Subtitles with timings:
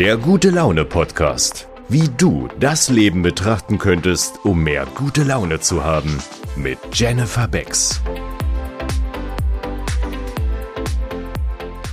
[0.00, 1.68] Der gute Laune Podcast.
[1.90, 6.22] Wie du das Leben betrachten könntest, um mehr gute Laune zu haben.
[6.56, 8.00] Mit Jennifer Becks.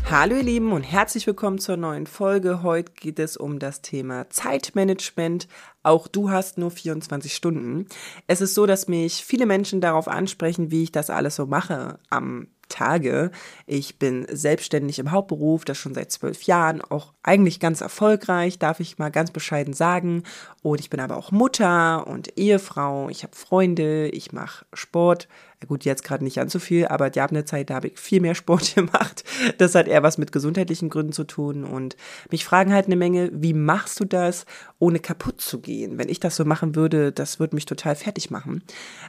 [0.10, 2.64] Hallo ihr Lieben und herzlich willkommen zur neuen Folge.
[2.64, 5.50] Heute geht es um das Thema Zeitmanagement.
[5.84, 7.88] Auch du hast nur 24 Stunden.
[8.26, 12.00] Es ist so, dass mich viele Menschen darauf ansprechen, wie ich das alles so mache
[12.10, 13.32] am Tage.
[13.66, 18.80] Ich bin selbstständig im Hauptberuf, das schon seit zwölf Jahren, auch eigentlich ganz erfolgreich, darf
[18.80, 20.24] ich mal ganz bescheiden sagen.
[20.62, 25.28] Und ich bin aber auch Mutter und Ehefrau, ich habe Freunde, ich mache Sport.
[25.66, 27.98] Gut, jetzt gerade nicht ganz so viel, aber die haben eine Zeit, da habe ich
[27.98, 29.24] viel mehr Sport gemacht.
[29.58, 31.64] Das hat eher was mit gesundheitlichen Gründen zu tun.
[31.64, 31.98] Und
[32.30, 34.46] mich fragen halt eine Menge, wie machst du das,
[34.78, 35.98] ohne kaputt zu gehen?
[35.98, 38.64] Wenn ich das so machen würde, das würde mich total fertig machen.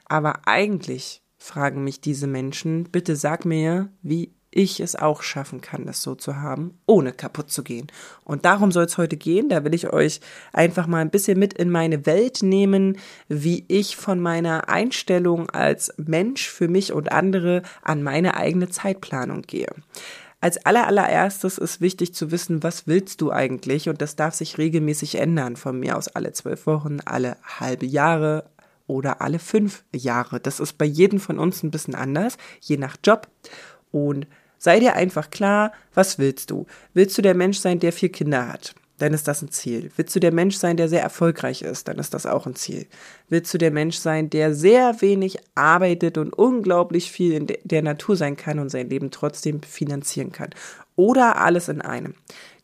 [0.06, 5.84] Aber eigentlich fragen mich diese Menschen, bitte sag mir, wie ich es auch schaffen kann,
[5.84, 7.86] das so zu haben, ohne kaputt zu gehen.
[8.25, 9.48] Und darum soll es heute gehen.
[9.48, 10.20] Da will ich euch
[10.53, 12.97] einfach mal ein bisschen mit in meine Welt nehmen,
[13.28, 19.42] wie ich von meiner Einstellung als Mensch für mich und andere an meine eigene Zeitplanung
[19.42, 19.69] gehe.
[20.41, 23.89] Als allerallererstes ist wichtig zu wissen, was willst du eigentlich?
[23.89, 25.56] Und das darf sich regelmäßig ändern.
[25.56, 28.45] Von mir aus alle zwölf Wochen, alle halbe Jahre,
[28.89, 30.41] oder alle fünf Jahre.
[30.41, 33.28] Das ist bei jedem von uns ein bisschen anders, je nach Job.
[33.92, 34.27] Und
[34.58, 36.67] sei dir einfach klar, was willst du?
[36.95, 38.75] Willst du der Mensch sein, der vier Kinder hat?
[38.98, 39.92] Dann ist das ein Ziel.
[39.97, 41.86] Willst du der Mensch sein, der sehr erfolgreich ist?
[41.86, 42.86] Dann ist das auch ein Ziel.
[43.28, 48.17] Willst du der Mensch sein, der sehr wenig arbeitet und unglaublich viel in der Natur
[48.17, 50.50] sein kann und sein Leben trotzdem finanzieren kann?
[50.97, 52.14] Oder alles in einem?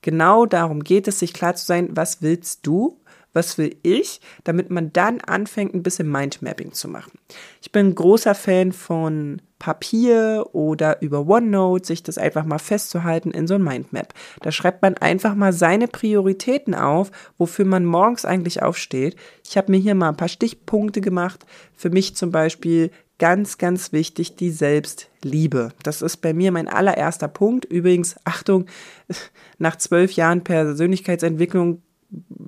[0.02, 2.98] Genau darum geht es, sich klar zu sein, was willst du
[3.34, 7.12] was will ich, damit man dann anfängt, ein bisschen Mindmapping zu machen.
[7.60, 13.46] Ich bin großer Fan von Papier oder über OneNote, sich das einfach mal festzuhalten in
[13.46, 14.12] so ein Mindmap.
[14.42, 19.16] Da schreibt man einfach mal seine Prioritäten auf, wofür man morgens eigentlich aufsteht.
[19.46, 21.46] Ich habe mir hier mal ein paar Stichpunkte gemacht.
[21.76, 25.70] Für mich zum Beispiel ganz, ganz wichtig, die Selbstliebe.
[25.82, 27.64] Das ist bei mir mein allererster Punkt.
[27.64, 28.66] Übrigens, Achtung,
[29.58, 31.82] nach zwölf Jahren Persönlichkeitsentwicklung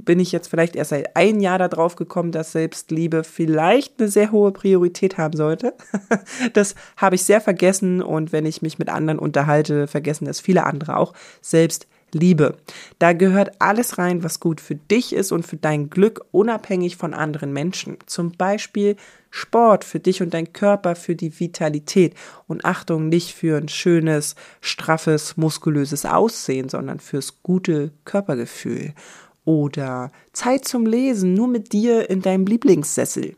[0.05, 4.33] bin ich jetzt vielleicht erst seit ein Jahr darauf gekommen, dass Selbstliebe vielleicht eine sehr
[4.33, 5.75] hohe Priorität haben sollte.
[6.53, 10.65] das habe ich sehr vergessen und wenn ich mich mit anderen unterhalte, vergessen das viele
[10.65, 11.15] andere auch.
[11.41, 12.57] Selbstliebe.
[12.99, 17.15] Da gehört alles rein, was gut für dich ist und für dein Glück, unabhängig von
[17.15, 17.99] anderen Menschen.
[18.07, 18.97] Zum Beispiel
[19.31, 22.15] Sport für dich und dein Körper, für die Vitalität.
[22.47, 28.95] Und Achtung, nicht für ein schönes, straffes, muskulöses Aussehen, sondern fürs gute Körpergefühl
[29.47, 33.37] oder Zeit zum Lesen nur mit dir in deinem Lieblingssessel.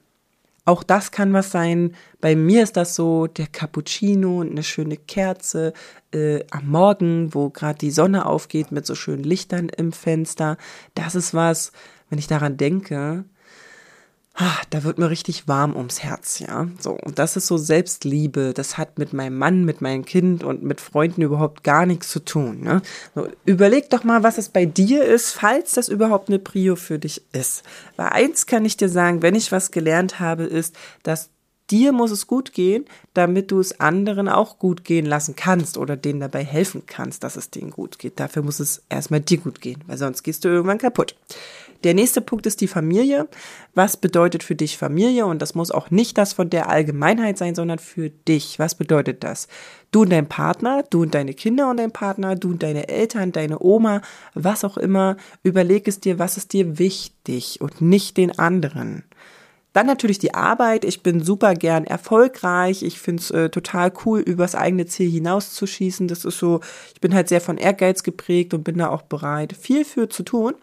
[0.65, 1.95] Auch das kann was sein.
[2.21, 5.73] Bei mir ist das so der Cappuccino und eine schöne Kerze
[6.13, 10.59] äh, am Morgen, wo gerade die Sonne aufgeht mit so schönen Lichtern im Fenster.
[10.95, 11.73] Das ist was,
[12.11, 13.25] wenn ich daran denke,
[14.49, 16.69] ah, da wird mir richtig warm ums Herz, ja.
[16.81, 18.53] So, und das ist so Selbstliebe.
[18.55, 22.21] Das hat mit meinem Mann, mit meinem Kind und mit Freunden überhaupt gar nichts zu
[22.21, 22.63] tun.
[22.63, 22.83] Ne?
[23.15, 26.99] So, überleg doch mal, was es bei dir ist, falls das überhaupt eine Prio für
[26.99, 27.63] dich ist.
[27.97, 31.31] Weil eins kann ich dir sagen, wenn ich was gelernt habe, ist, dass
[31.71, 35.97] dir muss es gut gehen, damit du es anderen auch gut gehen lassen kannst oder
[35.97, 38.19] denen dabei helfen kannst, dass es denen gut geht.
[38.19, 41.15] Dafür muss es erstmal dir gut gehen, weil sonst gehst du irgendwann kaputt.
[41.85, 43.29] Der nächste Punkt ist die Familie.
[43.75, 45.27] Was bedeutet für dich Familie?
[45.27, 48.59] Und das muss auch nicht das von der Allgemeinheit sein, sondern für dich.
[48.59, 49.47] Was bedeutet das?
[49.93, 53.31] Du und dein Partner, du und deine Kinder und dein Partner, du und deine Eltern,
[53.31, 54.03] deine Oma,
[54.35, 55.17] was auch immer.
[55.45, 59.05] Überleg es dir, was ist dir wichtig und nicht den anderen.
[59.73, 60.85] Dann natürlich die Arbeit.
[60.85, 62.83] Ich bin super gern erfolgreich.
[62.83, 66.09] Ich finde es äh, total cool, übers eigene Ziel hinauszuschießen.
[66.09, 66.61] Das ist so,
[66.93, 70.25] ich bin halt sehr von Ehrgeiz geprägt und bin da auch bereit, viel für zu
[70.25, 70.55] tun.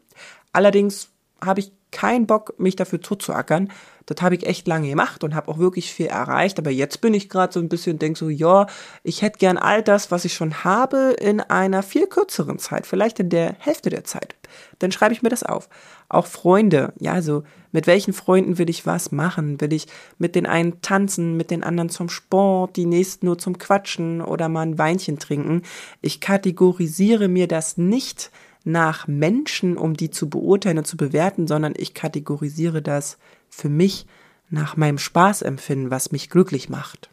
[0.55, 1.09] Allerdings
[1.43, 3.69] habe ich keinen Bock, mich dafür zuzuackern.
[4.05, 6.59] Das habe ich echt lange gemacht und habe auch wirklich viel erreicht.
[6.59, 8.67] Aber jetzt bin ich gerade so ein bisschen, denke so, ja,
[9.03, 13.19] ich hätte gern all das, was ich schon habe, in einer viel kürzeren Zeit, vielleicht
[13.19, 14.35] in der Hälfte der Zeit.
[14.79, 15.67] Dann schreibe ich mir das auf.
[16.07, 17.43] Auch Freunde, ja, also
[17.73, 19.59] mit welchen Freunden will ich was machen?
[19.59, 19.87] Will ich
[20.17, 24.47] mit den einen tanzen, mit den anderen zum Sport, die nächsten nur zum Quatschen oder
[24.47, 25.63] mal ein Weinchen trinken?
[26.01, 28.31] Ich kategorisiere mir das nicht
[28.65, 33.17] nach Menschen, um die zu beurteilen und zu bewerten, sondern ich kategorisiere das
[33.49, 34.05] für mich
[34.49, 37.09] nach meinem Spaßempfinden, was mich glücklich macht.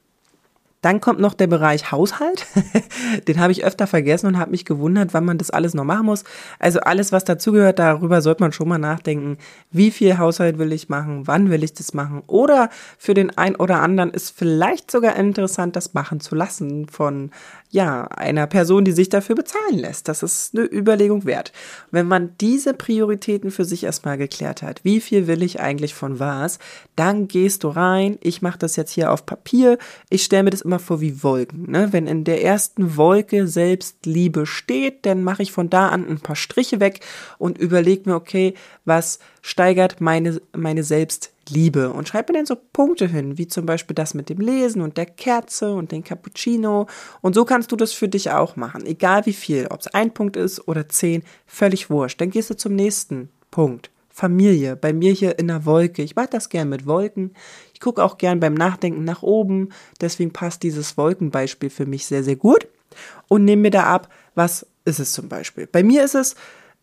[0.83, 2.47] Dann kommt noch der Bereich Haushalt.
[3.29, 6.07] Den habe ich öfter vergessen und habe mich gewundert, wann man das alles noch machen
[6.07, 6.25] muss.
[6.59, 9.39] Also alles, was dazugehört, darüber sollte man schon mal nachdenken.
[9.71, 11.27] Wie viel Haushalt will ich machen?
[11.27, 12.23] Wann will ich das machen?
[12.27, 12.69] Oder
[12.99, 17.31] für den einen oder anderen ist vielleicht sogar interessant, das machen zu lassen von
[17.73, 20.07] ja, einer Person, die sich dafür bezahlen lässt.
[20.07, 21.53] Das ist eine Überlegung wert.
[21.91, 26.21] Wenn man diese Prioritäten für sich erstmal geklärt hat, wie viel will ich eigentlich von
[26.21, 26.59] was,
[26.97, 28.19] dann gehst du rein.
[28.21, 29.79] Ich mache das jetzt hier auf Papier.
[30.11, 31.71] Ich stelle mir das immer vor wie Wolken.
[31.71, 31.93] Ne?
[31.93, 36.37] Wenn in der ersten Wolke Selbstliebe steht, dann mache ich von da an ein paar
[36.37, 37.01] Striche weg
[37.39, 38.55] und überlege mir, okay,
[38.85, 43.95] was steigert meine, meine Selbstliebe und schreib mir dann so Punkte hin, wie zum Beispiel
[43.95, 46.87] das mit dem Lesen und der Kerze und den Cappuccino.
[47.21, 48.87] Und so kannst du das für dich auch machen.
[48.87, 52.21] Egal wie viel, ob es ein Punkt ist oder zehn, völlig wurscht.
[52.21, 53.91] Dann gehst du zum nächsten Punkt.
[54.13, 56.03] Familie, bei mir hier in der Wolke.
[56.03, 57.35] Ich mag das gern mit Wolken.
[57.73, 59.71] Ich gucke auch gern beim Nachdenken nach oben.
[60.01, 62.69] Deswegen passt dieses Wolkenbeispiel für mich sehr, sehr gut.
[63.29, 65.67] Und nehme mir da ab, was ist es zum Beispiel.
[65.67, 66.37] Bei mir ist es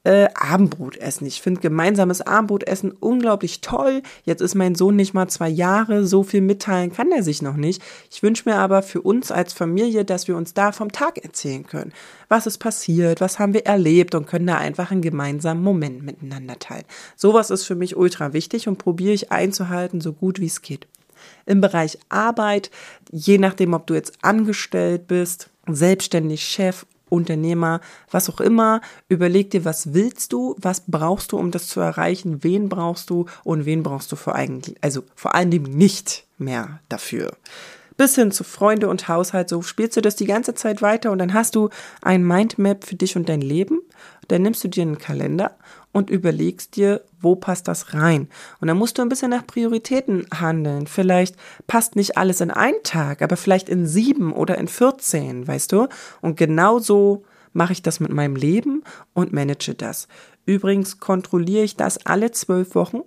[0.10, 1.28] äh, Abendbrot essen.
[1.28, 4.02] Ich finde gemeinsames Abendbrotessen unglaublich toll.
[4.26, 7.56] Jetzt ist mein Sohn nicht mal zwei Jahre, so viel mitteilen kann er sich noch
[7.56, 7.80] nicht.
[8.10, 11.64] Ich wünsche mir aber für uns als Familie, dass wir uns da vom Tag erzählen
[11.64, 11.94] können.
[12.28, 16.58] Was ist passiert, was haben wir erlebt und können da einfach einen gemeinsamen Moment miteinander
[16.58, 16.86] teilen.
[17.16, 20.88] Sowas ist für mich ultra wichtig und probiere ich einzuhalten, so gut wie es geht.
[21.46, 22.72] Im Bereich Arbeit,
[23.12, 29.66] je nachdem, ob du jetzt angestellt bist, selbstständig Chef Unternehmer, was auch immer, überleg dir,
[29.66, 33.26] was willst du, was brauchst du, um das zu erreichen, wen brauchst du?
[33.44, 37.34] Und wen brauchst du vor eigentlich, also vor allen Dingen nicht mehr dafür.
[37.98, 41.18] Bis hin zu Freunde und Haushalt, so spielst du das die ganze Zeit weiter und
[41.18, 41.70] dann hast du
[42.02, 43.82] ein Mindmap für dich und dein Leben.
[44.30, 45.56] Dann nimmst du dir einen Kalender
[45.92, 48.30] und überlegst dir, wo passt das rein.
[48.62, 50.88] Und dann musst du ein bisschen nach Prioritäten handeln.
[50.88, 51.36] Vielleicht
[51.68, 55.88] passt nicht alles in einen Tag, aber vielleicht in sieben oder in 14, weißt du?
[56.22, 57.24] Und genau so
[57.54, 58.84] mache ich das mit meinem Leben
[59.14, 60.08] und manage das.
[60.46, 63.02] Übrigens kontrolliere ich das alle zwölf Wochen.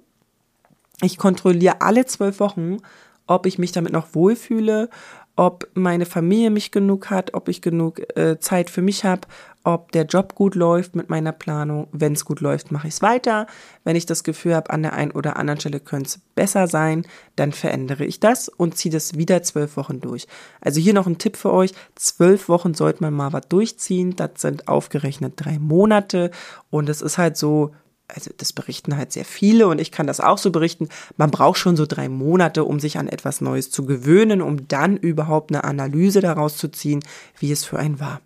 [1.00, 2.78] Ich kontrolliere alle zwölf Wochen,
[3.26, 4.88] ob ich mich damit noch wohlfühle,
[5.36, 9.26] ob meine Familie mich genug hat, ob ich genug äh, Zeit für mich habe,
[9.64, 11.88] ob der Job gut läuft mit meiner Planung.
[11.92, 13.46] Wenn es gut läuft, mache ich es weiter.
[13.84, 17.06] Wenn ich das Gefühl habe, an der einen oder anderen Stelle könnte es besser sein,
[17.36, 20.26] dann verändere ich das und ziehe das wieder zwölf Wochen durch.
[20.60, 21.72] Also hier noch ein Tipp für euch.
[21.94, 24.16] Zwölf Wochen sollte man mal was durchziehen.
[24.16, 26.30] Das sind aufgerechnet drei Monate.
[26.70, 27.72] Und es ist halt so,
[28.08, 31.58] also das berichten halt sehr viele und ich kann das auch so berichten, man braucht
[31.58, 35.64] schon so drei Monate, um sich an etwas Neues zu gewöhnen, um dann überhaupt eine
[35.64, 37.00] Analyse daraus zu ziehen,
[37.38, 38.20] wie es für einen war.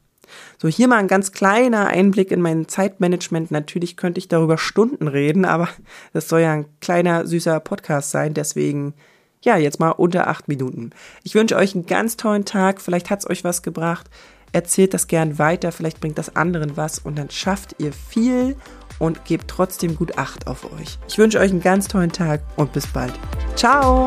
[0.59, 3.51] So, hier mal ein ganz kleiner Einblick in mein Zeitmanagement.
[3.51, 5.69] Natürlich könnte ich darüber Stunden reden, aber
[6.13, 8.35] das soll ja ein kleiner, süßer Podcast sein.
[8.35, 8.95] Deswegen,
[9.43, 10.91] ja, jetzt mal unter acht Minuten.
[11.23, 12.81] Ich wünsche euch einen ganz tollen Tag.
[12.81, 14.09] Vielleicht hat es euch was gebracht.
[14.53, 15.73] Erzählt das gern weiter.
[15.73, 18.57] Vielleicht bringt das anderen was und dann schafft ihr viel
[18.99, 20.99] und gebt trotzdem gut Acht auf euch.
[21.09, 23.13] Ich wünsche euch einen ganz tollen Tag und bis bald.
[23.55, 24.07] Ciao!